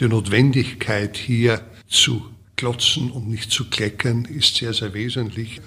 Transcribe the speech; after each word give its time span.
die 0.00 0.08
Notwendigkeit 0.08 1.16
hier 1.16 1.60
zu 1.88 2.24
klotzen 2.56 3.10
und 3.10 3.28
nicht 3.28 3.50
zu 3.50 3.68
kleckern 3.68 4.24
ist 4.24 4.56
sehr, 4.56 4.72
sehr 4.72 4.94
wesentlich. 4.94 5.60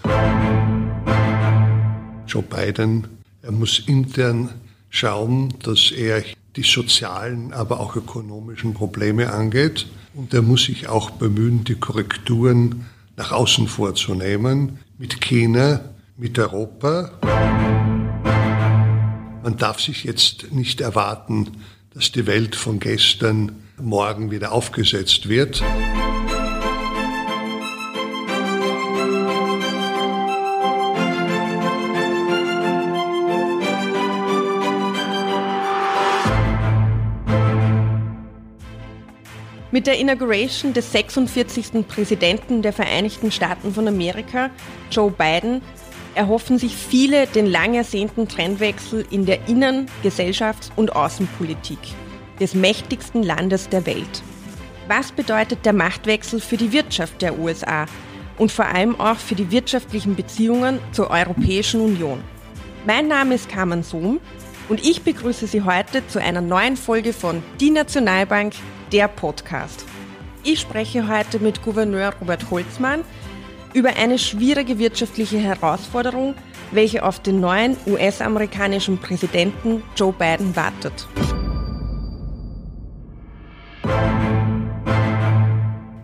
Joe 2.27 2.43
Biden, 2.43 3.07
er 3.41 3.51
muss 3.51 3.79
intern 3.79 4.49
schauen, 4.89 5.53
dass 5.63 5.91
er 5.91 6.23
die 6.55 6.63
sozialen, 6.63 7.53
aber 7.53 7.79
auch 7.79 7.95
ökonomischen 7.95 8.73
Probleme 8.73 9.31
angeht. 9.31 9.87
Und 10.13 10.33
er 10.33 10.41
muss 10.41 10.65
sich 10.65 10.87
auch 10.87 11.11
bemühen, 11.11 11.63
die 11.63 11.75
Korrekturen 11.75 12.85
nach 13.15 13.31
außen 13.31 13.67
vorzunehmen, 13.67 14.79
mit 14.97 15.21
China, 15.21 15.81
mit 16.17 16.37
Europa. 16.39 17.11
Man 19.43 19.57
darf 19.57 19.79
sich 19.79 20.03
jetzt 20.03 20.51
nicht 20.51 20.81
erwarten, 20.81 21.49
dass 21.93 22.11
die 22.11 22.27
Welt 22.27 22.55
von 22.55 22.79
gestern 22.79 23.53
morgen 23.83 24.31
wieder 24.31 24.51
aufgesetzt 24.51 25.29
wird. 25.29 25.63
Mit 39.73 39.87
der 39.87 39.97
Inauguration 39.99 40.73
des 40.73 40.91
46. 40.91 41.87
Präsidenten 41.87 42.61
der 42.61 42.73
Vereinigten 42.73 43.31
Staaten 43.31 43.73
von 43.73 43.87
Amerika, 43.87 44.49
Joe 44.91 45.11
Biden, 45.11 45.61
erhoffen 46.13 46.57
sich 46.57 46.75
viele 46.75 47.25
den 47.27 47.45
lang 47.45 47.73
ersehnten 47.73 48.27
Trendwechsel 48.27 49.05
in 49.09 49.25
der 49.25 49.47
Innen-, 49.47 49.85
Gesellschafts- 50.03 50.71
und 50.75 50.93
Außenpolitik 50.93 51.79
des 52.41 52.55
mächtigsten 52.55 53.23
Landes 53.23 53.69
der 53.69 53.85
Welt. 53.85 54.23
Was 54.87 55.11
bedeutet 55.11 55.65
der 55.65 55.73
Machtwechsel 55.73 56.41
für 56.41 56.57
die 56.57 56.73
Wirtschaft 56.73 57.21
der 57.21 57.39
USA 57.39 57.85
und 58.37 58.51
vor 58.51 58.65
allem 58.65 58.99
auch 58.99 59.17
für 59.17 59.35
die 59.35 59.51
wirtschaftlichen 59.51 60.15
Beziehungen 60.15 60.79
zur 60.91 61.11
Europäischen 61.11 61.79
Union? 61.79 62.21
Mein 62.85 63.07
Name 63.07 63.35
ist 63.35 63.47
Carmen 63.47 63.83
Sohm 63.83 64.19
und 64.67 64.83
ich 64.83 65.03
begrüße 65.03 65.47
Sie 65.47 65.61
heute 65.61 66.05
zu 66.07 66.19
einer 66.19 66.41
neuen 66.41 66.75
Folge 66.75 67.13
von 67.13 67.43
Die 67.59 67.69
Nationalbank 67.69 68.53
der 68.91 69.07
Podcast. 69.07 69.85
Ich 70.43 70.59
spreche 70.59 71.07
heute 71.07 71.39
mit 71.39 71.61
Gouverneur 71.61 72.13
Robert 72.19 72.49
Holzmann 72.49 73.03
über 73.73 73.95
eine 73.95 74.17
schwierige 74.17 74.79
wirtschaftliche 74.79 75.37
Herausforderung, 75.37 76.33
welche 76.71 77.05
auf 77.05 77.19
den 77.19 77.39
neuen 77.39 77.77
US-amerikanischen 77.85 78.97
Präsidenten 78.97 79.83
Joe 79.95 80.11
Biden 80.11 80.55
wartet. 80.55 81.07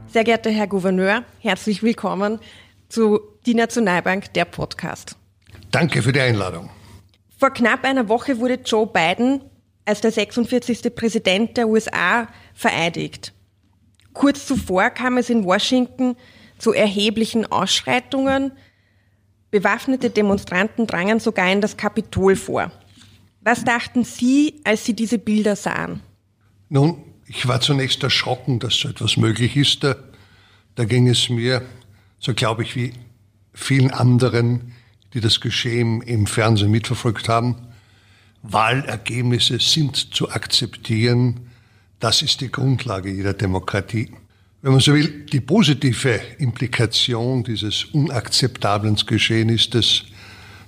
Sehr 0.10 0.24
geehrter 0.24 0.50
Herr 0.50 0.68
Gouverneur, 0.68 1.26
herzlich 1.40 1.84
willkommen 1.84 2.40
zu 2.88 3.20
Die 3.46 3.54
Nationalbank, 3.54 4.34
der 4.34 4.46
Podcast. 4.46 5.18
Danke 5.70 6.02
für 6.02 6.14
die 6.14 6.22
Einladung. 6.22 6.70
Vor 7.38 7.50
knapp 7.50 7.84
einer 7.84 8.08
Woche 8.08 8.40
wurde 8.40 8.58
Joe 8.66 8.88
Biden 8.88 9.42
als 9.84 10.00
der 10.00 10.12
46. 10.12 10.96
Präsident 10.96 11.58
der 11.58 11.68
USA 11.68 12.30
vereidigt. 12.54 13.34
Kurz 14.14 14.48
zuvor 14.48 14.92
kam 14.92 15.18
es 15.18 15.30
in 15.30 15.44
Washington 15.44 16.16
zu 16.58 16.72
erheblichen 16.72 17.46
Ausschreitungen. 17.52 18.54
Bewaffnete 19.52 20.10
Demonstranten 20.10 20.88
drangen 20.88 21.20
sogar 21.20 21.52
in 21.52 21.60
das 21.60 21.76
Kapitol 21.76 22.38
vor. 22.38 22.72
Was 23.42 23.66
dachten 23.66 24.06
Sie, 24.06 24.62
als 24.64 24.86
Sie 24.86 24.94
diese 24.94 25.20
Bilder 25.20 25.58
sahen? 25.58 26.02
Nun, 26.70 27.04
ich 27.28 27.48
war 27.48 27.60
zunächst 27.60 28.02
erschrocken, 28.04 28.60
dass 28.60 28.76
so 28.76 28.90
etwas 28.90 29.18
möglich 29.18 29.58
ist. 29.58 29.84
Da, 29.84 29.96
da 30.76 30.86
ging 30.86 31.08
es 31.08 31.30
mir, 31.30 31.62
so 32.20 32.34
glaube 32.34 32.64
ich, 32.64 32.76
wie 32.76 32.94
vielen 33.54 33.92
anderen, 33.92 34.74
die 35.14 35.20
das 35.20 35.42
Geschehen 35.42 36.02
im 36.02 36.26
Fernsehen 36.26 36.72
mitverfolgt 36.72 37.28
haben. 37.28 37.56
Wahlergebnisse 38.44 39.60
sind 39.60 40.14
zu 40.16 40.30
akzeptieren. 40.30 41.50
Das 42.00 42.22
ist 42.22 42.42
die 42.42 42.52
Grundlage 42.52 43.12
jeder 43.12 43.34
Demokratie. 43.34 44.12
Wenn 44.62 44.72
man 44.72 44.80
so 44.80 44.94
will, 44.94 45.26
die 45.26 45.42
positive 45.42 46.22
Implikation 46.38 47.44
dieses 47.44 47.86
unakzeptablen 47.86 48.96
Geschehen 49.06 49.50
ist 49.50 49.76
es, 49.76 50.06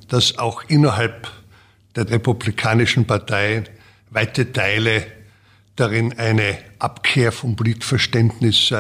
dass 0.09 0.37
auch 0.37 0.63
innerhalb 0.67 1.31
der 1.95 2.09
Republikanischen 2.09 3.05
Partei 3.05 3.63
weite 4.09 4.51
Teile 4.51 5.05
darin 5.79 6.17
eine 6.17 6.57
Abkehr 6.79 7.31
vom 7.31 7.55
Politverständnis 7.55 8.73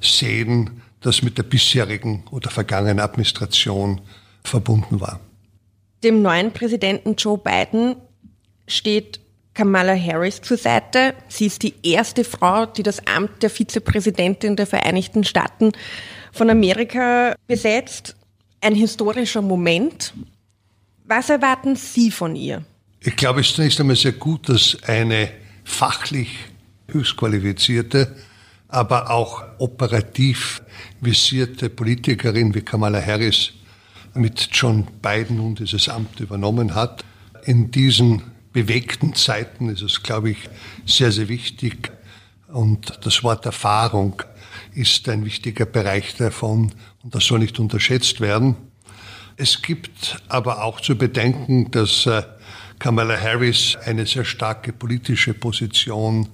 sehen, 0.00 0.82
das 1.00 1.22
mit 1.22 1.38
der 1.38 1.42
bisherigen 1.42 2.24
oder 2.30 2.50
vergangenen 2.50 3.00
Administration 3.00 4.00
verbunden 4.42 5.00
war. 5.00 5.20
Dem 6.02 6.22
neuen 6.22 6.52
Präsidenten 6.52 7.14
Joe 7.16 7.38
Biden 7.38 7.96
steht 8.66 9.20
Kamala 9.54 9.94
Harris 9.94 10.42
zur 10.42 10.56
Seite. 10.56 11.14
Sie 11.28 11.46
ist 11.46 11.62
die 11.62 11.74
erste 11.82 12.24
Frau, 12.24 12.66
die 12.66 12.82
das 12.82 13.06
Amt 13.06 13.42
der 13.42 13.50
Vizepräsidentin 13.50 14.56
der 14.56 14.66
Vereinigten 14.66 15.24
Staaten 15.24 15.72
von 16.32 16.50
Amerika 16.50 17.34
besetzt. 17.46 18.16
Ein 18.60 18.74
historischer 18.74 19.42
Moment. 19.42 20.12
Was 21.04 21.30
erwarten 21.30 21.76
Sie 21.76 22.10
von 22.10 22.34
ihr? 22.34 22.64
Ich 23.00 23.16
glaube, 23.16 23.40
es 23.40 23.48
ist 23.48 23.56
zunächst 23.56 23.80
einmal 23.80 23.96
sehr 23.96 24.12
gut, 24.12 24.48
dass 24.48 24.76
eine 24.86 25.30
fachlich 25.64 26.30
höchst 26.88 27.16
qualifizierte, 27.16 28.14
aber 28.68 29.10
auch 29.10 29.42
operativ 29.58 30.62
visierte 31.00 31.70
Politikerin 31.70 32.54
wie 32.54 32.62
Kamala 32.62 33.00
Harris 33.04 33.52
mit 34.14 34.48
John 34.52 34.86
Biden 35.02 35.38
nun 35.38 35.54
dieses 35.54 35.88
Amt 35.88 36.20
übernommen 36.20 36.74
hat. 36.74 37.04
In 37.44 37.70
diesen 37.70 38.22
bewegten 38.52 39.14
Zeiten 39.14 39.68
ist 39.68 39.82
es, 39.82 40.02
glaube 40.02 40.30
ich, 40.30 40.38
sehr, 40.86 41.12
sehr 41.12 41.28
wichtig. 41.28 41.90
Und 42.48 43.00
das 43.02 43.22
Wort 43.24 43.44
Erfahrung 43.46 44.22
ist 44.74 45.08
ein 45.08 45.24
wichtiger 45.24 45.66
Bereich 45.66 46.14
davon 46.16 46.72
und 47.02 47.14
das 47.14 47.24
soll 47.24 47.40
nicht 47.40 47.58
unterschätzt 47.58 48.20
werden. 48.20 48.56
Es 49.36 49.62
gibt 49.62 50.22
aber 50.28 50.62
auch 50.62 50.80
zu 50.80 50.96
bedenken, 50.96 51.70
dass 51.72 52.06
äh, 52.06 52.22
Kamala 52.78 53.18
Harris 53.20 53.76
eine 53.84 54.06
sehr 54.06 54.24
starke 54.24 54.72
politische 54.72 55.34
Position 55.34 56.28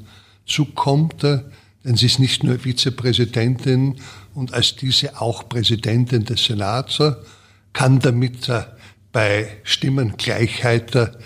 zukommt, 0.46 1.24
äh, 1.24 1.40
denn 1.84 1.96
sie 1.96 2.06
ist 2.06 2.18
nicht 2.18 2.44
nur 2.44 2.58
Vizepräsidentin 2.58 3.96
und 4.34 4.52
als 4.52 4.76
diese 4.76 5.20
auch 5.20 5.48
Präsidentin 5.48 6.24
des 6.24 6.44
Senats, 6.44 7.00
äh, 7.00 7.12
kann 7.72 8.00
damit 8.00 8.50
bei 9.12 9.48
Stimmengleichheit 9.62 11.16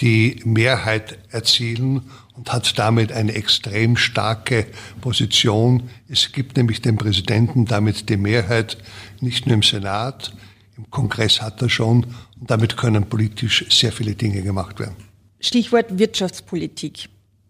die 0.00 0.40
Mehrheit 0.44 1.18
erzielen 1.30 2.02
und 2.34 2.52
hat 2.52 2.78
damit 2.78 3.10
eine 3.10 3.34
extrem 3.34 3.96
starke 3.96 4.66
Position. 5.00 5.90
Es 6.08 6.32
gibt 6.32 6.56
nämlich 6.56 6.80
dem 6.82 6.96
Präsidenten 6.96 7.64
damit 7.64 8.08
die 8.08 8.16
Mehrheit, 8.16 8.78
nicht 9.20 9.46
nur 9.46 9.54
im 9.54 9.62
Senat, 9.62 10.32
im 10.78 10.90
Kongress 10.90 11.42
hat 11.42 11.60
er 11.60 11.68
schon 11.68 12.04
und 12.40 12.50
damit 12.50 12.76
können 12.76 13.08
politisch 13.08 13.66
sehr 13.68 13.92
viele 13.92 14.14
Dinge 14.14 14.42
gemacht 14.42 14.78
werden. 14.78 14.96
Stichwort 15.40 15.98
Wirtschaftspolitik. 15.98 17.08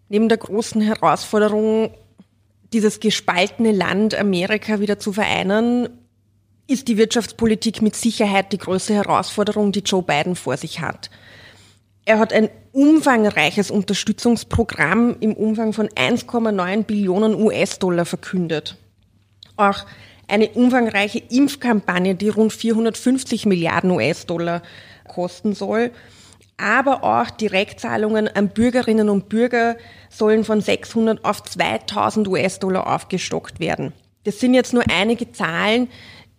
Neben 0.09 0.27
der 0.27 0.39
großen 0.39 0.81
Herausforderung, 0.81 1.91
dieses 2.73 2.99
gespaltene 2.99 3.71
Land 3.71 4.15
Amerika 4.15 4.79
wieder 4.79 4.99
zu 4.99 5.13
vereinen, 5.13 5.89
ist 6.67 6.87
die 6.87 6.97
Wirtschaftspolitik 6.97 7.81
mit 7.81 7.95
Sicherheit 7.95 8.51
die 8.51 8.57
größte 8.57 8.93
Herausforderung, 8.93 9.71
die 9.71 9.79
Joe 9.79 10.03
Biden 10.03 10.35
vor 10.35 10.57
sich 10.57 10.81
hat. 10.81 11.09
Er 12.05 12.19
hat 12.19 12.33
ein 12.33 12.49
umfangreiches 12.71 13.69
Unterstützungsprogramm 13.71 15.17
im 15.19 15.33
Umfang 15.33 15.73
von 15.73 15.87
1,9 15.89 16.83
Billionen 16.83 17.35
US-Dollar 17.35 18.05
verkündet. 18.05 18.77
Auch 19.55 19.85
eine 20.29 20.49
umfangreiche 20.49 21.21
Impfkampagne, 21.29 22.15
die 22.15 22.29
rund 22.29 22.53
450 22.53 23.45
Milliarden 23.45 23.91
US-Dollar 23.91 24.61
kosten 25.07 25.53
soll. 25.53 25.91
Aber 26.57 27.03
auch 27.03 27.29
Direktzahlungen 27.29 28.27
an 28.27 28.49
Bürgerinnen 28.49 29.09
und 29.09 29.29
Bürger 29.29 29.77
sollen 30.09 30.43
von 30.43 30.61
600 30.61 31.23
auf 31.23 31.43
2000 31.43 32.27
US-Dollar 32.27 32.93
aufgestockt 32.93 33.59
werden. 33.59 33.93
Das 34.25 34.39
sind 34.39 34.53
jetzt 34.53 34.73
nur 34.73 34.83
einige 34.91 35.31
Zahlen, 35.31 35.87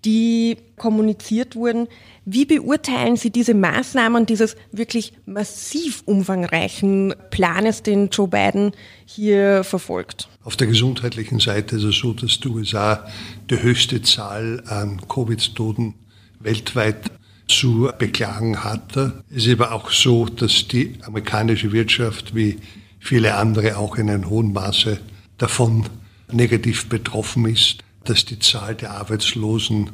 die 0.04 0.56
kommuniziert 0.76 1.56
wurden. 1.56 1.88
Wie 2.24 2.44
beurteilen 2.44 3.16
Sie 3.16 3.30
diese 3.30 3.54
Maßnahmen 3.54 4.26
dieses 4.26 4.56
wirklich 4.72 5.12
massiv 5.26 6.02
umfangreichen 6.06 7.14
Planes, 7.30 7.82
den 7.82 8.08
Joe 8.08 8.28
Biden 8.28 8.72
hier 9.04 9.64
verfolgt? 9.64 10.28
Auf 10.42 10.56
der 10.56 10.66
gesundheitlichen 10.66 11.40
Seite 11.40 11.76
ist 11.76 11.84
es 11.84 11.96
so, 11.96 12.12
dass 12.12 12.40
die 12.40 12.48
USA 12.48 13.06
die 13.50 13.62
höchste 13.62 14.00
Zahl 14.02 14.62
an 14.66 15.02
Covid-Toten 15.08 15.94
weltweit 16.40 17.10
zu 17.48 17.90
beklagen 17.98 18.62
hatte. 18.62 19.24
Es 19.28 19.46
ist 19.46 19.52
aber 19.52 19.72
auch 19.72 19.90
so, 19.90 20.26
dass 20.26 20.68
die 20.68 20.94
amerikanische 21.02 21.72
Wirtschaft 21.72 22.34
wie 22.34 22.58
viele 23.00 23.34
andere 23.34 23.76
auch 23.76 23.96
in 23.96 24.08
einem 24.08 24.30
hohen 24.30 24.52
Maße 24.52 25.00
davon 25.36 25.86
negativ 26.30 26.88
betroffen 26.88 27.46
ist, 27.46 27.78
dass 28.04 28.24
die 28.24 28.38
Zahl 28.38 28.74
der 28.74 28.92
Arbeitslosen 28.92 29.90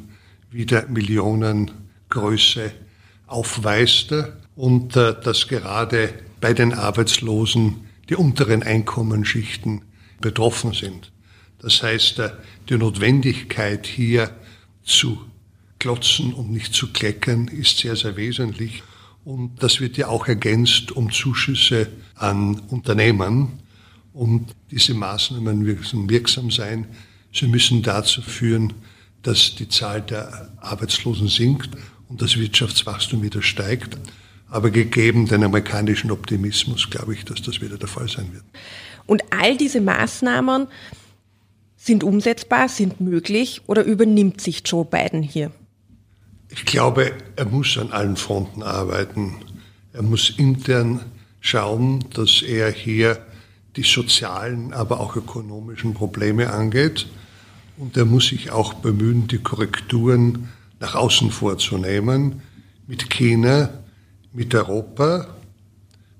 wieder 0.51 0.87
Millionengröße 0.87 2.71
aufweist 3.27 4.13
und 4.55 4.95
äh, 4.95 5.15
dass 5.21 5.47
gerade 5.47 6.13
bei 6.39 6.53
den 6.53 6.73
Arbeitslosen 6.73 7.87
die 8.09 8.15
unteren 8.15 8.63
Einkommensschichten 8.63 9.81
betroffen 10.21 10.73
sind. 10.73 11.11
Das 11.59 11.83
heißt, 11.83 12.19
äh, 12.19 12.31
die 12.69 12.77
Notwendigkeit 12.77 13.85
hier 13.85 14.31
zu 14.83 15.19
klotzen 15.79 16.33
und 16.33 16.51
nicht 16.51 16.73
zu 16.73 16.91
kleckern 16.91 17.47
ist 17.47 17.77
sehr, 17.77 17.95
sehr 17.95 18.15
wesentlich. 18.15 18.83
Und 19.25 19.61
das 19.61 19.81
wird 19.81 19.97
ja 19.97 20.07
auch 20.07 20.27
ergänzt 20.27 20.91
um 20.91 21.11
Zuschüsse 21.11 21.89
an 22.15 22.61
Unternehmen. 22.69 23.59
Und 24.13 24.55
diese 24.71 24.93
Maßnahmen 24.93 25.59
müssen 25.59 26.09
wirksam 26.09 26.49
sein. 26.49 26.87
Sie 27.33 27.47
müssen 27.47 27.83
dazu 27.83 28.21
führen, 28.21 28.73
dass 29.23 29.55
die 29.55 29.69
Zahl 29.69 30.01
der 30.01 30.51
Arbeitslosen 30.61 31.27
sinkt 31.27 31.69
und 32.07 32.21
das 32.21 32.37
Wirtschaftswachstum 32.37 33.21
wieder 33.21 33.41
steigt. 33.41 33.97
Aber 34.49 34.71
gegeben 34.71 35.27
den 35.27 35.43
amerikanischen 35.43 36.09
Optimismus 36.11 36.89
glaube 36.89 37.13
ich, 37.13 37.25
dass 37.25 37.41
das 37.41 37.61
wieder 37.61 37.77
der 37.77 37.89
Fall 37.89 38.07
sein 38.07 38.31
wird. 38.33 38.43
Und 39.05 39.23
all 39.29 39.57
diese 39.57 39.81
Maßnahmen 39.81 40.67
sind 41.75 42.03
umsetzbar, 42.03 42.69
sind 42.69 43.01
möglich 43.01 43.61
oder 43.67 43.83
übernimmt 43.83 44.41
sich 44.41 44.63
Joe 44.65 44.85
Biden 44.85 45.21
hier? 45.21 45.51
Ich 46.49 46.65
glaube, 46.65 47.11
er 47.35 47.45
muss 47.45 47.77
an 47.77 47.91
allen 47.91 48.15
Fronten 48.15 48.63
arbeiten. 48.63 49.35
Er 49.93 50.01
muss 50.03 50.29
intern 50.29 51.01
schauen, 51.41 52.05
dass 52.13 52.41
er 52.41 52.71
hier 52.71 53.19
die 53.77 53.83
sozialen, 53.83 54.73
aber 54.73 54.99
auch 54.99 55.15
ökonomischen 55.15 55.93
Probleme 55.93 56.51
angeht. 56.51 57.07
Und 57.77 57.95
er 57.95 58.05
muss 58.05 58.27
sich 58.27 58.51
auch 58.51 58.73
bemühen, 58.73 59.27
die 59.27 59.37
Korrekturen 59.37 60.49
nach 60.79 60.95
außen 60.95 61.31
vorzunehmen, 61.31 62.41
mit 62.87 63.09
China, 63.09 63.69
mit 64.33 64.53
Europa. 64.55 65.27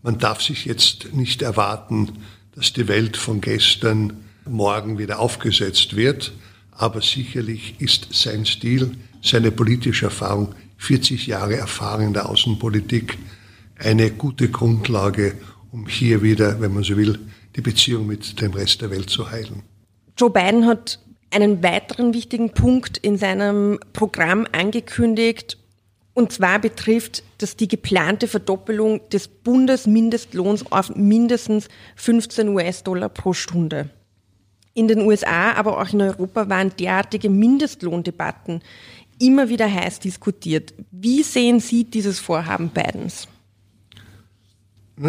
Man 0.03 0.19
darf 0.19 0.41
sich 0.41 0.65
jetzt 0.65 1.13
nicht 1.13 1.41
erwarten, 1.41 2.19
dass 2.55 2.73
die 2.73 2.87
Welt 2.87 3.17
von 3.17 3.41
gestern 3.41 4.13
morgen 4.45 4.97
wieder 4.97 5.19
aufgesetzt 5.19 5.95
wird, 5.95 6.33
aber 6.71 7.01
sicherlich 7.01 7.75
ist 7.79 8.09
sein 8.11 8.45
Stil, 8.45 8.91
seine 9.21 9.51
politische 9.51 10.05
Erfahrung, 10.05 10.53
40 10.77 11.25
Jahre 11.27 11.57
Erfahrung 11.57 12.07
in 12.07 12.13
der 12.13 12.29
Außenpolitik, 12.29 13.17
eine 13.79 14.11
gute 14.11 14.49
Grundlage, 14.49 15.35
um 15.71 15.87
hier 15.87 16.21
wieder, 16.21 16.59
wenn 16.59 16.73
man 16.73 16.83
so 16.83 16.97
will, 16.97 17.19
die 17.55 17.61
Beziehung 17.61 18.07
mit 18.07 18.41
dem 18.41 18.53
Rest 18.53 18.81
der 18.81 18.91
Welt 18.91 19.09
zu 19.09 19.29
heilen. 19.31 19.63
Joe 20.17 20.29
Biden 20.29 20.65
hat 20.65 20.99
einen 21.31 21.61
weiteren 21.63 22.13
wichtigen 22.13 22.51
Punkt 22.51 22.97
in 22.97 23.17
seinem 23.17 23.79
Programm 23.93 24.47
angekündigt, 24.51 25.57
und 26.13 26.31
zwar 26.31 26.57
betrifft 26.57 27.21
das 27.37 27.57
die 27.57 27.67
geplante 27.67 28.27
Verdoppelung 28.27 29.07
des 29.09 29.27
Bundesmindestlohns 29.27 30.71
auf 30.71 30.95
mindestens 30.95 31.67
15 31.95 32.49
US-Dollar 32.49 33.09
pro 33.09 33.33
Stunde. 33.33 33.91
In 34.73 34.87
den 34.87 35.01
USA, 35.01 35.53
aber 35.53 35.79
auch 35.79 35.93
in 35.93 36.01
Europa 36.01 36.49
waren 36.49 36.71
derartige 36.79 37.29
Mindestlohndebatten 37.29 38.61
immer 39.19 39.49
wieder 39.49 39.71
heiß 39.71 39.99
diskutiert. 39.99 40.73
Wie 40.91 41.21
sehen 41.21 41.59
Sie 41.59 41.83
dieses 41.83 42.19
Vorhaben 42.19 42.69
Bidens? 42.69 43.27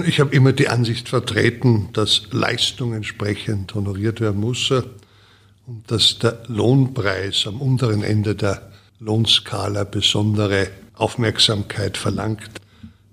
Ich 0.05 0.21
habe 0.21 0.35
immer 0.35 0.53
die 0.53 0.69
Ansicht 0.69 1.09
vertreten, 1.09 1.89
dass 1.95 2.25
Leistung 2.31 2.93
entsprechend 2.93 3.75
honoriert 3.75 4.21
werden 4.21 4.39
muss 4.39 4.71
und 4.71 5.91
dass 5.91 6.19
der 6.19 6.43
Lohnpreis 6.47 7.47
am 7.47 7.63
unteren 7.63 8.03
Ende 8.03 8.35
der 8.35 8.71
Lohnskala 9.01 9.85
besondere 9.85 10.69
Aufmerksamkeit 10.93 11.97
verlangt. 11.97 12.51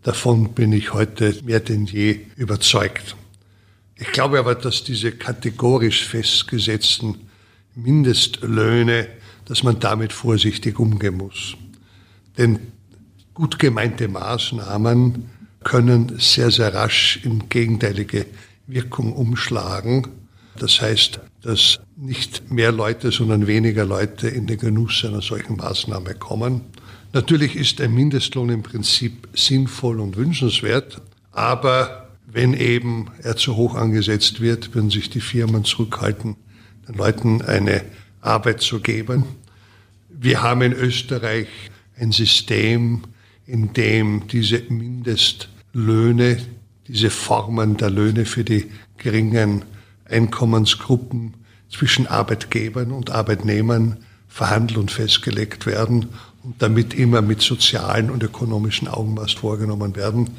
Davon 0.03 0.53
bin 0.53 0.73
ich 0.73 0.91
heute 0.91 1.41
mehr 1.45 1.61
denn 1.61 1.85
je 1.85 2.19
überzeugt. 2.35 3.15
Ich 3.95 4.11
glaube 4.11 4.37
aber, 4.37 4.55
dass 4.55 4.83
diese 4.83 5.13
kategorisch 5.13 6.03
festgesetzten 6.03 7.29
Mindestlöhne, 7.75 9.07
dass 9.45 9.63
man 9.63 9.79
damit 9.79 10.11
vorsichtig 10.11 10.77
umgehen 10.77 11.15
muss. 11.15 11.55
Denn 12.37 12.59
gut 13.33 13.59
gemeinte 13.59 14.09
Maßnahmen 14.09 15.34
können 15.65 16.13
sehr, 16.19 16.51
sehr 16.51 16.73
rasch 16.73 17.19
in 17.23 17.49
gegenteilige 17.49 18.27
Wirkung 18.67 19.11
umschlagen. 19.11 20.07
Das 20.57 20.79
heißt, 20.79 21.19
dass 21.41 21.79
nicht 21.97 22.51
mehr 22.51 22.71
Leute, 22.71 23.11
sondern 23.11 23.47
weniger 23.47 23.83
Leute 23.83 24.29
in 24.29 24.47
den 24.47 24.59
Genuss 24.59 25.03
einer 25.03 25.21
solchen 25.21 25.57
Maßnahme 25.57 26.13
kommen. 26.13 26.61
Natürlich 27.13 27.55
ist 27.55 27.81
ein 27.81 27.93
Mindestlohn 27.93 28.49
im 28.49 28.63
Prinzip 28.63 29.27
sinnvoll 29.33 29.99
und 29.99 30.15
wünschenswert, 30.15 31.01
aber 31.31 32.09
wenn 32.27 32.53
eben 32.53 33.07
er 33.23 33.35
zu 33.35 33.55
hoch 33.55 33.75
angesetzt 33.75 34.41
wird, 34.41 34.75
würden 34.75 34.91
sich 34.91 35.09
die 35.09 35.21
Firmen 35.21 35.63
zurückhalten, 35.63 36.35
den 36.87 36.95
Leuten 36.95 37.41
eine 37.41 37.83
Arbeit 38.21 38.61
zu 38.61 38.81
geben. 38.81 39.23
Wir 40.09 40.43
haben 40.43 40.61
in 40.61 40.73
Österreich 40.73 41.47
ein 41.97 42.11
System, 42.11 43.01
in 43.47 43.73
dem 43.73 44.27
diese 44.27 44.61
Mindestlöhne, 45.75 46.37
diese 46.87 47.09
Formen 47.09 47.77
der 47.77 47.89
Löhne 47.89 48.25
für 48.25 48.43
die 48.43 48.71
geringen 48.97 49.65
Einkommensgruppen 50.05 51.33
zwischen 51.69 52.07
Arbeitgebern 52.07 52.91
und 52.91 53.11
Arbeitnehmern 53.11 53.97
verhandelt 54.29 54.77
und 54.77 54.91
festgelegt 54.91 55.65
werden 55.65 56.07
und 56.43 56.61
damit 56.61 56.93
immer 56.93 57.21
mit 57.21 57.41
sozialen 57.41 58.09
und 58.09 58.23
ökonomischen 58.23 58.87
Augenmaß 58.87 59.33
vorgenommen 59.33 59.95
werden, 59.95 60.29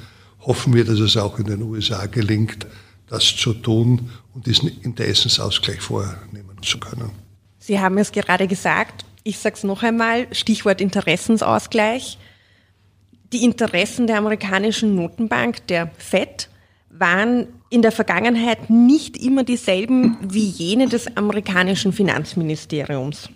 hoffen 0.41 0.73
wir, 0.75 0.85
dass 0.85 1.01
es 1.01 1.17
auch 1.17 1.39
in 1.39 1.47
den 1.47 1.63
USA 1.63 2.07
gelingt, 2.07 2.67
das 3.09 3.37
zu 3.37 3.53
tun 3.53 4.11
und 4.35 4.47
diesen 4.47 4.69
Interessensausgleich 4.83 5.81
vornehmen 5.81 6.63
zu 6.63 6.79
können. 6.79 7.11
Sie 7.59 7.81
haben 7.81 7.99
es 7.99 8.13
gerade 8.13 8.47
gesagt, 8.47 9.05
ich 9.25 9.39
sage 9.39 9.57
es 9.57 9.65
noch 9.65 9.83
einmal, 9.83 10.29
Stichwort 10.33 10.81
Interessensausgleich. 10.81 12.19
Die 13.33 13.45
Interessen 13.45 14.07
der 14.07 14.19
amerikanischen 14.19 14.95
Notenbank, 14.95 15.67
der 15.67 15.91
FED, 15.99 16.49
waren 16.91 17.49
in 17.71 17.83
der 17.83 17.93
Vergangenheit 17.93 18.71
nicht 18.71 19.17
immer 19.17 19.43
dieselben 19.43 20.17
wie 20.23 20.47
jene 20.47 20.89
des 20.89 21.17
amerikanischen 21.17 21.93
Finanzministeriums. 21.93 23.29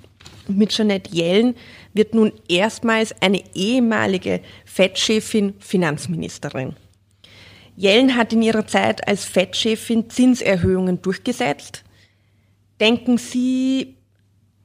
Mit 0.46 0.70
Jeanette 0.70 1.14
Yellen 1.14 1.56
wird 1.92 2.14
nun 2.14 2.32
erstmals 2.48 3.14
eine 3.20 3.42
ehemalige 3.54 4.40
FED-Chefin 4.64 5.54
Finanzministerin. 5.58 6.76
Yellen 7.76 8.16
hat 8.16 8.32
in 8.32 8.42
ihrer 8.42 8.66
Zeit 8.66 9.06
als 9.08 9.24
FED-Chefin 9.24 10.08
Zinserhöhungen 10.08 11.02
durchgesetzt. 11.02 11.82
Denken 12.80 13.18
Sie, 13.18 13.96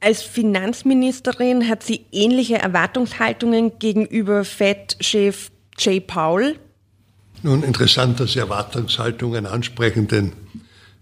als 0.00 0.22
Finanzministerin 0.22 1.68
hat 1.68 1.82
sie 1.82 2.06
ähnliche 2.12 2.58
Erwartungshaltungen 2.58 3.78
gegenüber 3.78 4.44
FED-Chef 4.44 5.50
Jay 5.78 6.00
Powell? 6.00 6.58
Nun, 7.42 7.62
interessant, 7.62 8.18
dass 8.20 8.32
Sie 8.32 8.38
Erwartungshaltungen 8.38 9.46
ansprechen, 9.46 10.08
denn 10.08 10.32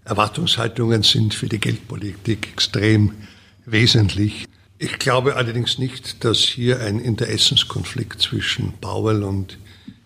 Erwartungshaltungen 0.03 1.01
sind 1.03 1.33
für 1.33 1.47
die 1.47 1.59
Geldpolitik 1.59 2.49
extrem 2.51 3.13
wesentlich. 3.65 4.45
Ich 4.77 4.99
glaube 4.99 5.35
allerdings 5.37 5.77
nicht, 5.79 6.23
dass 6.23 6.39
hier 6.39 6.81
ein 6.81 6.99
Interessenskonflikt 6.99 8.21
zwischen 8.21 8.73
Powell 8.81 9.23
und 9.23 9.57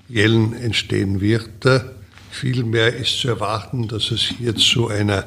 Yellen 0.07 0.53
entstehen 0.53 1.19
wird. 1.19 1.49
Vielmehr 2.31 2.95
ist 2.95 3.19
zu 3.19 3.27
erwarten, 3.27 3.87
dass 3.87 4.11
es 4.11 4.21
hier 4.21 4.55
zu 4.55 4.87
einer 4.87 5.25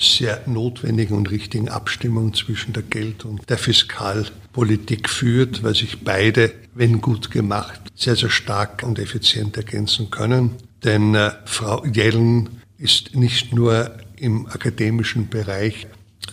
sehr 0.00 0.42
notwendigen 0.46 1.16
und 1.16 1.30
richtigen 1.30 1.68
Abstimmung 1.68 2.34
zwischen 2.34 2.72
der 2.72 2.82
Geld- 2.82 3.24
und 3.24 3.48
der 3.50 3.58
Fiskalpolitik 3.58 5.08
führt, 5.08 5.62
weil 5.62 5.74
sich 5.74 6.02
beide, 6.02 6.52
wenn 6.74 7.00
gut 7.00 7.30
gemacht, 7.30 7.80
sehr, 7.94 8.16
sehr 8.16 8.30
stark 8.30 8.82
und 8.82 8.98
effizient 8.98 9.56
ergänzen 9.56 10.10
können. 10.10 10.56
Denn 10.82 11.14
äh, 11.14 11.32
Frau 11.44 11.84
Yellen 11.84 12.48
ist 12.78 13.14
nicht 13.14 13.54
nur 13.54 13.98
im 14.16 14.46
akademischen 14.46 15.28
Bereich 15.28 15.86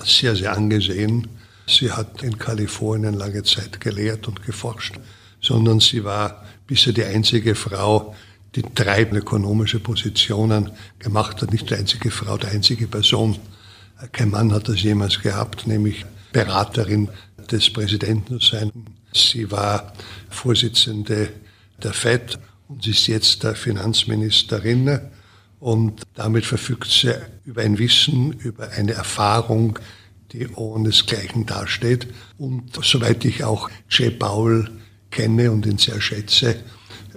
sehr, 0.03 0.35
sehr 0.35 0.53
angesehen, 0.53 1.27
Sie 1.67 1.91
hat 1.91 2.23
in 2.23 2.37
Kalifornien 2.37 3.13
lange 3.13 3.43
Zeit 3.43 3.81
gelehrt 3.81 4.27
und 4.27 4.43
geforscht, 4.45 4.95
sondern 5.41 5.81
sie 5.81 6.05
war 6.05 6.45
bisher 6.65 6.93
die 6.93 7.03
einzige 7.03 7.55
Frau, 7.55 8.15
die 8.55 8.63
drei 8.73 9.03
ökonomische 9.03 9.79
Positionen 9.79 10.71
gemacht 10.97 11.41
hat. 11.41 11.51
Nicht 11.51 11.69
die 11.69 11.75
einzige 11.75 12.09
Frau, 12.09 12.37
die 12.37 12.47
einzige 12.47 12.87
Person. 12.87 13.37
Kein 14.11 14.29
Mann 14.29 14.53
hat 14.53 14.67
das 14.67 14.81
jemals 14.81 15.19
gehabt, 15.21 15.67
nämlich 15.67 16.05
Beraterin 16.31 17.09
des 17.51 17.71
Präsidenten 17.71 18.39
sein. 18.39 18.71
Sie 19.13 19.49
war 19.51 19.93
Vorsitzende 20.29 21.29
der 21.81 21.93
FED 21.93 22.37
und 22.67 22.83
sie 22.83 22.91
ist 22.91 23.07
jetzt 23.07 23.43
der 23.43 23.55
Finanzministerin 23.55 24.99
und 25.59 26.03
damit 26.13 26.45
verfügt 26.45 26.89
sie 26.89 27.15
über 27.45 27.61
ein 27.61 27.79
Wissen, 27.79 28.33
über 28.33 28.69
eine 28.69 28.93
Erfahrung, 28.93 29.79
die 30.31 30.47
ohnesgleichen 30.47 31.45
dasteht. 31.45 32.07
Und 32.37 32.77
soweit 32.83 33.25
ich 33.25 33.43
auch 33.43 33.69
Jay 33.89 34.11
Powell 34.11 34.69
kenne 35.09 35.51
und 35.51 35.65
ihn 35.65 35.77
sehr 35.77 36.01
schätze, 36.01 36.57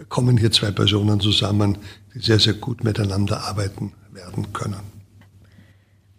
kommen 0.08 0.38
hier 0.38 0.52
zwei 0.52 0.70
Personen 0.70 1.20
zusammen, 1.20 1.76
die 2.14 2.20
sehr, 2.20 2.38
sehr 2.38 2.54
gut 2.54 2.84
miteinander 2.84 3.44
arbeiten 3.44 3.92
werden 4.12 4.52
können. 4.52 4.99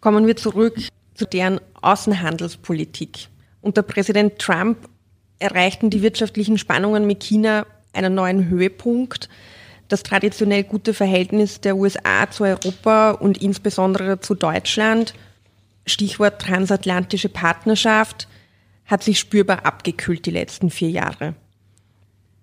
Kommen 0.02 0.26
wir 0.26 0.36
zurück 0.36 0.76
zu 1.14 1.26
deren 1.26 1.62
Außenhandelspolitik. 1.82 3.28
Unter 3.62 3.84
Präsident 3.84 4.40
Trump 4.40 4.90
erreichten 5.38 5.92
die 5.92 6.02
wirtschaftlichen 6.02 6.58
Spannungen 6.58 7.06
mit 7.06 7.24
China 7.24 7.68
einen 7.94 8.16
neuen 8.16 8.50
Höhepunkt. 8.50 9.30
Das 9.90 10.02
traditionell 10.02 10.64
gute 10.64 10.96
Verhältnis 10.96 11.62
der 11.62 11.76
USA 11.78 12.30
zu 12.32 12.46
Europa 12.46 13.12
und 13.12 13.44
insbesondere 13.44 14.20
zu 14.20 14.34
Deutschland, 14.34 15.14
Stichwort 15.86 16.42
transatlantische 16.42 17.30
Partnerschaft, 17.30 18.28
hat 18.86 19.04
sich 19.04 19.20
spürbar 19.20 19.68
abgekühlt 19.68 20.26
die 20.26 20.32
letzten 20.32 20.72
vier 20.72 20.90
Jahre. 20.90 21.36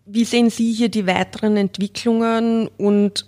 Wie 0.07 0.25
sehen 0.25 0.51
Sie 0.51 0.73
hier 0.73 0.91
die 0.91 1.09
weiteren 1.09 1.57
Entwicklungen 1.57 2.69
und 2.69 3.27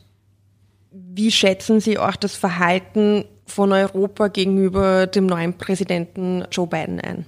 wie 0.92 1.32
schätzen 1.32 1.80
Sie 1.80 1.98
auch 1.98 2.16
das 2.16 2.36
Verhalten 2.36 3.24
von 3.50 3.72
Europa 3.72 4.28
gegenüber 4.28 5.06
dem 5.06 5.26
neuen 5.26 5.54
Präsidenten 5.58 6.44
Joe 6.50 6.66
Biden 6.66 7.00
ein? 7.00 7.26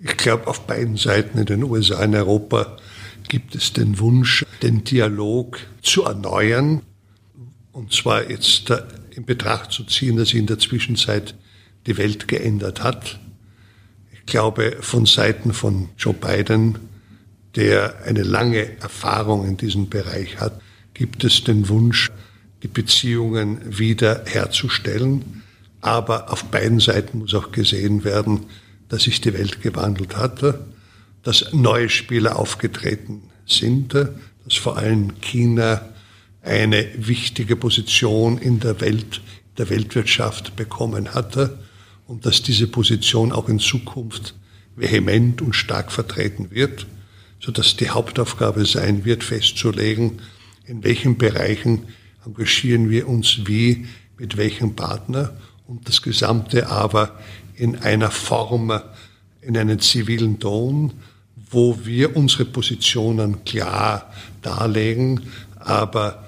Ich 0.00 0.16
glaube, 0.16 0.46
auf 0.46 0.66
beiden 0.66 0.96
Seiten 0.96 1.38
in 1.38 1.46
den 1.46 1.64
USA 1.64 2.04
und 2.04 2.14
Europa 2.14 2.76
gibt 3.28 3.54
es 3.54 3.72
den 3.72 3.98
Wunsch, 3.98 4.44
den 4.62 4.84
Dialog 4.84 5.58
zu 5.82 6.04
erneuern. 6.04 6.82
Und 7.72 7.92
zwar 7.92 8.28
jetzt 8.28 8.72
in 9.10 9.24
Betracht 9.24 9.72
zu 9.72 9.84
ziehen, 9.84 10.16
dass 10.16 10.28
sich 10.28 10.38
in 10.38 10.46
der 10.46 10.58
Zwischenzeit 10.58 11.34
die 11.86 11.96
Welt 11.96 12.28
geändert 12.28 12.82
hat. 12.82 13.18
Ich 14.12 14.26
glaube, 14.26 14.76
von 14.80 15.06
Seiten 15.06 15.52
von 15.52 15.88
Joe 15.96 16.14
Biden, 16.14 16.78
der 17.56 18.02
eine 18.04 18.22
lange 18.22 18.80
Erfahrung 18.80 19.46
in 19.46 19.56
diesem 19.56 19.88
Bereich 19.88 20.38
hat, 20.38 20.60
gibt 20.94 21.24
es 21.24 21.44
den 21.44 21.68
Wunsch, 21.68 22.10
die 22.62 22.68
Beziehungen 22.68 23.78
wieder 23.78 24.24
herzustellen. 24.26 25.42
Aber 25.80 26.32
auf 26.32 26.44
beiden 26.44 26.80
Seiten 26.80 27.18
muss 27.18 27.34
auch 27.34 27.52
gesehen 27.52 28.04
werden, 28.04 28.46
dass 28.88 29.04
sich 29.04 29.20
die 29.20 29.34
Welt 29.34 29.62
gewandelt 29.62 30.16
hatte, 30.16 30.66
dass 31.22 31.52
neue 31.52 31.88
Spieler 31.88 32.38
aufgetreten 32.38 33.22
sind, 33.46 33.94
dass 33.94 34.54
vor 34.54 34.78
allem 34.78 35.20
China 35.20 35.82
eine 36.42 36.86
wichtige 36.96 37.56
Position 37.56 38.38
in 38.38 38.60
der 38.60 38.80
Welt, 38.80 39.20
der 39.58 39.68
Weltwirtschaft 39.70 40.56
bekommen 40.56 41.14
hatte 41.14 41.58
und 42.06 42.24
dass 42.24 42.42
diese 42.42 42.66
Position 42.66 43.32
auch 43.32 43.48
in 43.48 43.58
Zukunft 43.58 44.34
vehement 44.76 45.42
und 45.42 45.54
stark 45.54 45.92
vertreten 45.92 46.50
wird, 46.50 46.86
so 47.40 47.52
dass 47.52 47.76
die 47.76 47.90
Hauptaufgabe 47.90 48.64
sein 48.64 49.04
wird, 49.04 49.24
festzulegen, 49.24 50.20
in 50.64 50.84
welchen 50.84 51.18
Bereichen 51.18 51.82
engagieren 52.24 52.90
wir 52.90 53.08
uns 53.08 53.40
wie, 53.46 53.86
mit 54.16 54.36
welchem 54.36 54.74
Partner 54.74 55.36
und 55.68 55.86
das 55.86 56.02
Gesamte 56.02 56.68
aber 56.68 57.16
in 57.54 57.76
einer 57.76 58.10
Form, 58.10 58.80
in 59.42 59.56
einem 59.56 59.78
zivilen 59.78 60.40
Ton, 60.40 60.94
wo 61.50 61.78
wir 61.84 62.16
unsere 62.16 62.46
Positionen 62.46 63.44
klar 63.44 64.12
darlegen, 64.42 65.20
aber 65.60 66.26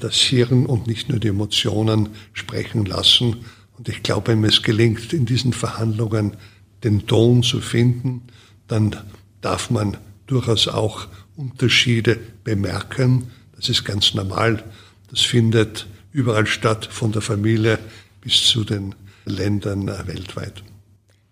das 0.00 0.14
Hirn 0.16 0.66
und 0.66 0.86
nicht 0.86 1.08
nur 1.08 1.18
die 1.18 1.28
Emotionen 1.28 2.10
sprechen 2.32 2.86
lassen. 2.86 3.44
Und 3.76 3.88
ich 3.88 4.02
glaube, 4.02 4.28
wenn 4.28 4.44
es 4.44 4.62
gelingt, 4.62 5.12
in 5.12 5.26
diesen 5.26 5.52
Verhandlungen 5.52 6.36
den 6.84 7.06
Ton 7.06 7.42
zu 7.42 7.60
finden, 7.60 8.22
dann 8.68 8.96
darf 9.40 9.70
man 9.70 9.96
durchaus 10.26 10.68
auch 10.68 11.08
Unterschiede 11.36 12.18
bemerken. 12.44 13.30
Das 13.56 13.68
ist 13.68 13.84
ganz 13.84 14.14
normal. 14.14 14.62
Das 15.10 15.20
findet 15.22 15.86
überall 16.12 16.46
statt, 16.46 16.86
von 16.86 17.12
der 17.12 17.22
Familie 17.22 17.78
bis 18.26 18.42
zu 18.42 18.64
den 18.64 18.96
Ländern 19.24 19.86
äh, 19.86 20.04
weltweit. 20.08 20.64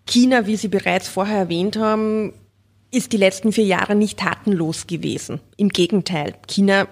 China, 0.07 0.47
wie 0.47 0.55
Sie 0.55 0.69
bereits 0.69 1.09
vorher 1.09 1.39
erwähnt 1.39 1.75
haben, 1.75 2.31
ist 2.89 3.11
die 3.11 3.17
letzten 3.17 3.51
vier 3.51 3.65
Jahre 3.65 3.95
nicht 3.95 4.19
tatenlos 4.19 4.87
gewesen. 4.87 5.41
Im 5.57 5.67
Gegenteil, 5.67 6.35
China 6.47 6.87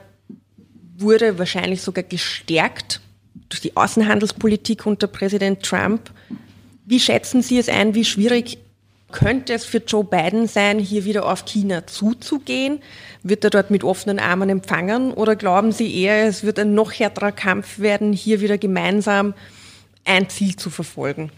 wurde 0.98 1.39
wahrscheinlich 1.39 1.81
sogar 1.81 2.03
gestärkt 2.03 3.00
durch 3.48 3.62
die 3.62 3.77
Außenhandelspolitik 3.77 4.86
unter 4.86 5.07
Präsident 5.07 5.63
Trump. 5.63 6.12
Wie 6.86 7.00
schätzen 7.00 7.41
Sie 7.41 7.57
es 7.57 7.69
ein? 7.69 7.95
Wie 7.95 8.03
schwierig 8.03 8.57
könnte 9.13 9.53
es 9.53 9.63
für 9.63 9.77
Joe 9.77 10.03
Biden 10.03 10.48
sein, 10.48 10.79
hier 10.79 11.05
wieder 11.05 11.31
auf 11.31 11.45
China 11.45 11.88
zuzugehen? 11.88 12.79
Wird 13.22 13.45
er 13.45 13.51
dort 13.51 13.72
mit 13.72 13.86
offenen 13.86 14.19
Armen 14.19 14.50
empfangen? 14.50 15.13
Oder 15.13 15.38
glauben 15.38 15.72
Sie 15.72 15.95
eher, 15.95 16.27
es 16.27 16.43
wird 16.43 16.60
ein 16.60 16.74
noch 16.74 16.91
härterer 16.91 17.31
Kampf 17.31 17.79
werden, 17.79 18.12
hier 18.12 18.41
wieder 18.41 18.57
gemeinsam 18.57 19.33
ein 20.05 20.29
Ziel 20.29 20.55
zu 20.55 20.69
verfolgen? 20.69 21.31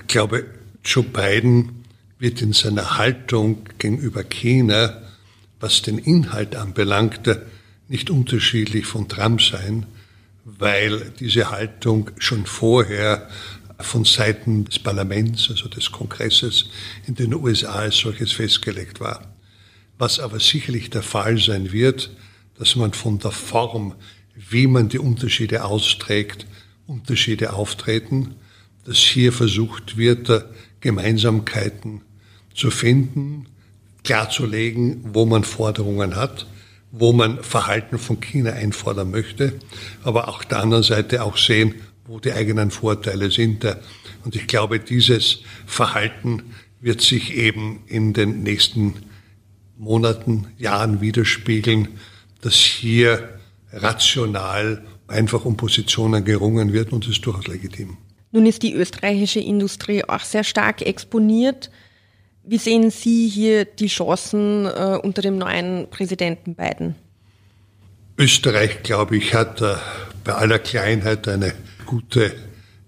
Ich 0.00 0.06
glaube, 0.06 0.46
Joe 0.84 1.04
Biden 1.04 1.84
wird 2.18 2.42
in 2.42 2.52
seiner 2.52 2.98
Haltung 2.98 3.64
gegenüber 3.78 4.24
China, 4.24 5.02
was 5.60 5.82
den 5.82 5.98
Inhalt 5.98 6.56
anbelangt, 6.56 7.20
nicht 7.88 8.10
unterschiedlich 8.10 8.86
von 8.86 9.08
Trump 9.08 9.42
sein, 9.42 9.86
weil 10.44 11.12
diese 11.18 11.50
Haltung 11.50 12.10
schon 12.18 12.46
vorher 12.46 13.28
von 13.80 14.04
Seiten 14.04 14.64
des 14.64 14.78
Parlaments, 14.78 15.48
also 15.50 15.68
des 15.68 15.90
Kongresses 15.90 16.66
in 17.06 17.14
den 17.14 17.34
USA 17.34 17.72
als 17.74 17.96
solches 17.96 18.32
festgelegt 18.32 19.00
war. 19.00 19.34
Was 19.98 20.20
aber 20.20 20.40
sicherlich 20.40 20.90
der 20.90 21.02
Fall 21.02 21.38
sein 21.38 21.72
wird, 21.72 22.10
dass 22.58 22.76
man 22.76 22.92
von 22.92 23.18
der 23.18 23.32
Form, 23.32 23.94
wie 24.34 24.66
man 24.66 24.88
die 24.88 24.98
Unterschiede 24.98 25.64
austrägt, 25.64 26.46
Unterschiede 26.86 27.52
auftreten, 27.52 28.34
dass 28.84 28.98
hier 28.98 29.32
versucht 29.32 29.96
wird, 29.96 30.46
Gemeinsamkeiten 30.80 32.02
zu 32.54 32.70
finden, 32.70 33.46
klarzulegen, 34.04 35.00
wo 35.14 35.24
man 35.24 35.44
Forderungen 35.44 36.14
hat, 36.16 36.46
wo 36.92 37.12
man 37.12 37.42
Verhalten 37.42 37.98
von 37.98 38.20
China 38.20 38.52
einfordern 38.52 39.10
möchte, 39.10 39.54
aber 40.02 40.28
auch 40.28 40.44
der 40.44 40.60
anderen 40.60 40.82
Seite 40.82 41.24
auch 41.24 41.38
sehen, 41.38 41.74
wo 42.06 42.20
die 42.20 42.32
eigenen 42.32 42.70
Vorteile 42.70 43.30
sind. 43.30 43.64
Und 44.24 44.36
ich 44.36 44.46
glaube, 44.46 44.78
dieses 44.78 45.40
Verhalten 45.66 46.42
wird 46.80 47.00
sich 47.00 47.34
eben 47.34 47.80
in 47.86 48.12
den 48.12 48.42
nächsten 48.42 48.94
Monaten, 49.78 50.48
Jahren 50.58 51.00
widerspiegeln, 51.00 51.88
dass 52.42 52.54
hier 52.54 53.40
rational 53.72 54.84
einfach 55.08 55.44
um 55.44 55.56
Positionen 55.56 56.24
gerungen 56.24 56.72
wird 56.72 56.92
und 56.92 57.04
das 57.04 57.12
ist 57.12 57.26
durchaus 57.26 57.46
legitim. 57.46 57.96
Nun 58.32 58.46
ist 58.46 58.62
die 58.62 58.74
österreichische 58.74 59.40
Industrie 59.40 60.04
auch 60.04 60.20
sehr 60.20 60.44
stark 60.44 60.82
exponiert. 60.82 61.70
Wie 62.42 62.58
sehen 62.58 62.90
Sie 62.90 63.28
hier 63.28 63.64
die 63.64 63.86
Chancen 63.86 64.66
äh, 64.66 64.98
unter 65.02 65.22
dem 65.22 65.38
neuen 65.38 65.88
Präsidenten 65.88 66.54
Biden? 66.54 66.94
Österreich, 68.18 68.82
glaube 68.82 69.16
ich, 69.16 69.34
hat 69.34 69.60
äh, 69.60 69.76
bei 70.24 70.34
aller 70.34 70.58
Kleinheit 70.58 71.26
eine 71.28 71.54
gute 71.86 72.32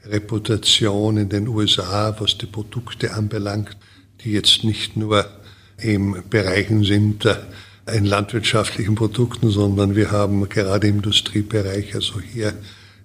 Reputation 0.04 1.16
in 1.16 1.28
den 1.28 1.48
USA, 1.48 2.14
was 2.18 2.38
die 2.38 2.46
Produkte 2.46 3.12
anbelangt, 3.12 3.76
die 4.22 4.32
jetzt 4.32 4.64
nicht 4.64 4.96
nur 4.96 5.26
im 5.78 6.22
Bereichen 6.28 6.84
sind, 6.84 7.24
äh, 7.24 7.36
in 7.92 8.04
landwirtschaftlichen 8.04 8.94
Produkten, 8.94 9.50
sondern 9.50 9.94
wir 9.94 10.10
haben 10.10 10.48
gerade 10.48 10.88
im 10.88 10.96
Industriebereich 10.96 11.94
also 11.94 12.20
hier 12.20 12.52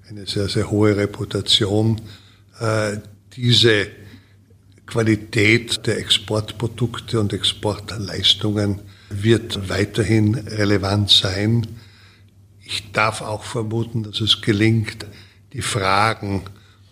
eine 0.09 0.25
sehr, 0.25 0.49
sehr 0.49 0.71
hohe 0.71 0.97
Reputation. 0.97 2.01
Äh, 2.59 2.97
diese 3.35 3.87
Qualität 4.85 5.85
der 5.87 5.99
Exportprodukte 5.99 7.19
und 7.19 7.31
Exportleistungen 7.31 8.79
wird 9.09 9.69
weiterhin 9.69 10.35
relevant 10.35 11.09
sein. 11.09 11.67
Ich 12.63 12.91
darf 12.91 13.21
auch 13.21 13.43
vermuten, 13.43 14.03
dass 14.03 14.19
es 14.19 14.41
gelingt, 14.41 15.05
die 15.53 15.61
Fragen, 15.61 16.43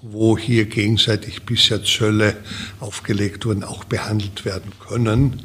wo 0.02 0.38
hier 0.38 0.66
gegenseitig 0.66 1.44
bisher 1.44 1.84
Zölle 1.84 2.38
aufgelegt 2.80 3.46
wurden, 3.46 3.64
auch 3.64 3.84
behandelt 3.84 4.46
werden 4.46 4.72
können. 4.88 5.42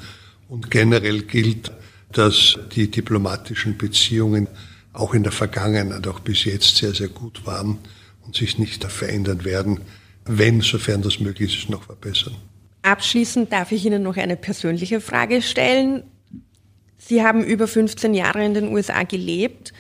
Und 0.49 0.71
generell 0.71 1.23
gilt, 1.23 1.73
dass 2.19 2.59
die 2.75 2.91
diplomatischen 2.91 3.77
Beziehungen 3.77 4.49
auch 4.93 5.15
in 5.15 5.23
der 5.23 5.33
Vergangenheit, 5.33 6.07
auch 6.07 6.21
bis 6.21 6.45
jetzt 6.45 6.77
sehr, 6.77 6.95
sehr 6.95 7.09
gut 7.09 7.45
waren 7.47 7.79
und 8.25 8.37
sich 8.37 8.59
nicht 8.59 8.85
verändern 8.85 9.45
werden, 9.45 9.81
wenn, 10.25 10.61
sofern 10.61 11.03
das 11.03 11.21
möglich 11.21 11.59
ist, 11.59 11.69
noch 11.69 11.85
verbessern. 11.85 12.35
Abschließend 12.83 13.53
darf 13.53 13.73
ich 13.73 13.85
Ihnen 13.85 14.03
noch 14.03 14.17
eine 14.17 14.37
persönliche 14.37 15.01
Frage 15.01 15.43
stellen. 15.43 16.05
Sie 16.99 17.23
haben 17.23 17.43
über 17.43 17.67
15 17.67 18.15
Jahre 18.15 18.45
in 18.45 18.55
den 18.55 18.69
USA 18.69 19.03
gelebt. 19.03 19.73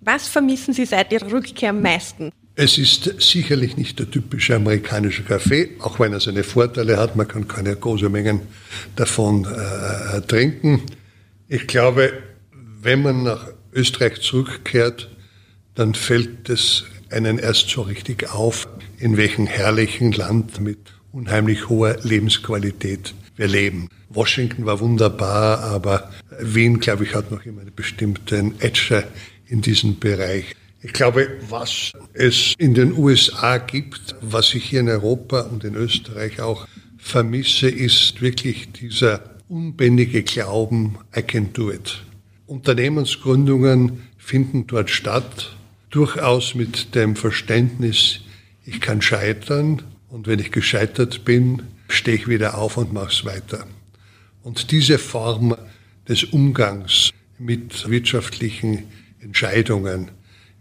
Was 0.00 0.28
vermissen 0.28 0.72
Sie 0.72 0.86
seit 0.86 1.12
Ihrer 1.12 1.30
Rückkehr 1.30 1.70
am 1.70 1.82
meisten? 1.82 2.30
Es 2.54 2.78
ist 2.78 3.22
sicherlich 3.22 3.76
nicht 3.76 3.98
der 3.98 4.10
typische 4.10 4.56
amerikanische 4.56 5.22
Kaffee, 5.22 5.70
auch 5.80 5.98
wenn 5.98 6.12
er 6.12 6.20
seine 6.20 6.42
Vorteile 6.42 6.96
hat. 6.98 7.16
Man 7.16 7.28
kann 7.28 7.48
keine 7.48 7.74
großen 7.74 8.10
Mengen 8.10 8.40
davon 8.96 9.46
äh, 9.46 10.20
trinken. 10.22 10.82
Ich 11.52 11.66
glaube, 11.66 12.12
wenn 12.80 13.02
man 13.02 13.24
nach 13.24 13.48
Österreich 13.72 14.20
zurückkehrt, 14.20 15.10
dann 15.74 15.94
fällt 15.94 16.48
es 16.48 16.84
einen 17.10 17.40
erst 17.40 17.68
so 17.70 17.82
richtig 17.82 18.30
auf, 18.32 18.68
in 18.98 19.16
welchem 19.16 19.48
herrlichen 19.48 20.12
Land 20.12 20.60
mit 20.60 20.78
unheimlich 21.10 21.68
hoher 21.68 21.98
Lebensqualität 22.04 23.14
wir 23.34 23.48
leben. 23.48 23.88
Washington 24.10 24.64
war 24.64 24.78
wunderbar, 24.78 25.58
aber 25.64 26.12
Wien, 26.38 26.78
glaube 26.78 27.02
ich, 27.02 27.16
hat 27.16 27.32
noch 27.32 27.44
immer 27.44 27.62
einen 27.62 27.74
bestimmten 27.74 28.54
Edge 28.60 29.02
in 29.48 29.60
diesem 29.60 29.98
Bereich. 29.98 30.54
Ich 30.82 30.92
glaube, 30.92 31.30
was 31.48 31.90
es 32.12 32.54
in 32.58 32.74
den 32.74 32.96
USA 32.96 33.58
gibt, 33.58 34.14
was 34.20 34.54
ich 34.54 34.66
hier 34.66 34.80
in 34.80 34.88
Europa 34.88 35.40
und 35.40 35.64
in 35.64 35.74
Österreich 35.74 36.40
auch 36.40 36.68
vermisse, 36.96 37.68
ist 37.68 38.22
wirklich 38.22 38.70
dieser 38.70 39.39
unbändige 39.50 40.22
Glauben, 40.22 40.96
I 41.16 41.22
can 41.22 41.52
do 41.52 41.72
it. 41.72 42.04
Unternehmensgründungen 42.46 44.02
finden 44.16 44.66
dort 44.68 44.90
statt, 44.90 45.56
durchaus 45.90 46.54
mit 46.54 46.94
dem 46.94 47.16
Verständnis, 47.16 48.20
ich 48.64 48.80
kann 48.80 49.02
scheitern 49.02 49.82
und 50.08 50.28
wenn 50.28 50.38
ich 50.38 50.52
gescheitert 50.52 51.24
bin, 51.24 51.64
stehe 51.88 52.16
ich 52.16 52.28
wieder 52.28 52.58
auf 52.58 52.76
und 52.76 52.92
mache 52.92 53.10
es 53.10 53.24
weiter. 53.24 53.66
Und 54.42 54.70
diese 54.70 54.98
Form 54.98 55.56
des 56.08 56.24
Umgangs 56.24 57.10
mit 57.38 57.90
wirtschaftlichen 57.90 58.84
Entscheidungen, 59.20 60.12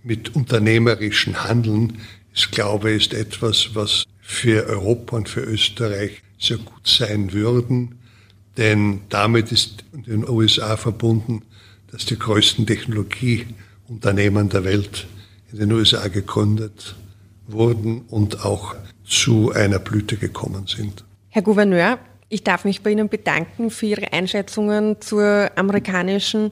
mit 0.02 0.36
unternehmerischen 0.36 1.44
Handeln, 1.44 2.00
ist, 2.34 2.52
glaube 2.52 2.92
ich, 2.92 3.04
ist 3.04 3.14
etwas, 3.14 3.76
was 3.76 4.06
für 4.20 4.66
Europa 4.66 5.18
und 5.18 5.30
für 5.30 5.42
Österreich 5.42 6.24
sehr 6.40 6.58
gut 6.58 6.88
sein 6.88 7.34
würden. 7.34 7.99
Denn 8.60 9.00
damit 9.08 9.54
ist 9.54 9.86
in 9.94 10.04
den 10.04 10.30
USA 10.30 10.76
verbunden, 10.76 11.44
dass 11.92 12.06
die 12.06 12.20
größten 12.20 12.68
Technologieunternehmen 12.68 14.50
der 14.50 14.66
Welt 14.66 15.08
in 15.54 15.60
den 15.60 15.72
USA 15.72 16.10
gegründet 16.10 16.98
wurden 17.48 18.02
und 18.10 18.44
auch 18.44 18.76
zu 19.06 19.54
einer 19.54 19.80
Blüte 19.80 20.18
gekommen 20.18 20.68
sind. 20.68 21.06
Herr 21.30 21.42
Gouverneur, 21.42 22.00
ich 22.28 22.44
darf 22.44 22.66
mich 22.66 22.82
bei 22.82 22.92
Ihnen 22.92 23.08
bedanken 23.08 23.72
für 23.72 23.86
Ihre 23.86 24.12
Einschätzungen 24.12 25.00
zur 25.00 25.52
amerikanischen 25.56 26.52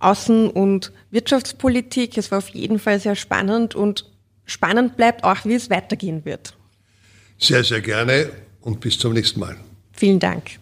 Außen- 0.00 0.48
und 0.48 0.92
Wirtschaftspolitik. 1.12 2.18
Es 2.18 2.32
war 2.32 2.38
auf 2.38 2.48
jeden 2.48 2.80
Fall 2.80 2.98
sehr 2.98 3.14
spannend 3.14 3.76
und 3.76 4.10
spannend 4.46 4.96
bleibt 4.96 5.22
auch, 5.22 5.44
wie 5.44 5.54
es 5.54 5.70
weitergehen 5.70 6.24
wird. 6.24 6.56
Sehr, 7.38 7.62
sehr 7.62 7.80
gerne 7.80 8.30
und 8.62 8.80
bis 8.80 8.98
zum 8.98 9.12
nächsten 9.12 9.38
Mal. 9.38 9.56
Vielen 9.92 10.18
Dank. 10.18 10.58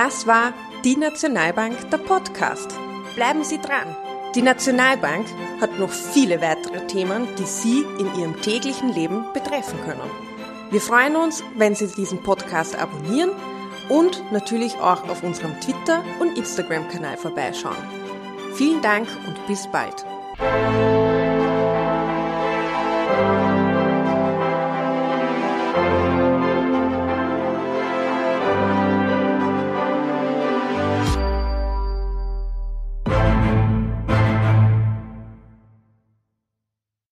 Das 0.00 0.28
war 0.28 0.54
die 0.84 0.96
Nationalbank, 0.96 1.90
der 1.90 1.98
Podcast. 1.98 2.72
Bleiben 3.16 3.42
Sie 3.42 3.58
dran. 3.60 3.96
Die 4.36 4.42
Nationalbank 4.42 5.26
hat 5.60 5.76
noch 5.80 5.90
viele 5.90 6.40
weitere 6.40 6.86
Themen, 6.86 7.26
die 7.36 7.44
Sie 7.44 7.84
in 7.98 8.06
Ihrem 8.14 8.40
täglichen 8.40 8.90
Leben 8.94 9.24
betreffen 9.34 9.76
können. 9.84 10.08
Wir 10.70 10.80
freuen 10.80 11.16
uns, 11.16 11.42
wenn 11.56 11.74
Sie 11.74 11.88
diesen 11.88 12.22
Podcast 12.22 12.78
abonnieren 12.78 13.30
und 13.88 14.22
natürlich 14.30 14.76
auch 14.76 15.08
auf 15.08 15.24
unserem 15.24 15.58
Twitter- 15.60 16.04
und 16.20 16.38
Instagram-Kanal 16.38 17.16
vorbeischauen. 17.16 17.74
Vielen 18.54 18.80
Dank 18.80 19.08
und 19.26 19.44
bis 19.48 19.66
bald. 19.66 20.06